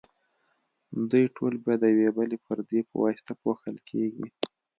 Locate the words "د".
1.79-1.83